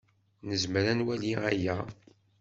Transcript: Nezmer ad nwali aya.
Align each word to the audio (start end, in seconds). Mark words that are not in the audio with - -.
Nezmer 0.47 0.85
ad 0.91 0.95
nwali 0.97 1.31
aya. 1.49 1.75